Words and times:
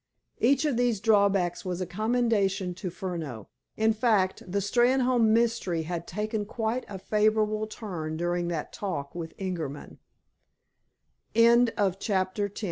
Each 0.39 0.65
of 0.65 0.77
these 0.77 0.99
drawbacks 0.99 1.63
was 1.63 1.79
a 1.79 1.85
commendation 1.85 2.73
to 2.73 2.89
Furneaux. 2.89 3.49
In 3.77 3.93
fact, 3.93 4.41
the 4.51 4.57
Steynholme 4.57 5.27
mystery 5.27 5.83
had 5.83 6.07
taken 6.07 6.43
quite 6.45 6.87
a 6.89 6.97
favorable 6.97 7.67
turn 7.67 8.17
during 8.17 8.47
that 8.47 8.73
talk 8.73 9.13
with 9.13 9.37
Ingerman. 9.37 9.99
Chapter 11.99 12.47
XI. 12.47 12.49
P. 12.49 12.55
C. 12.55 12.59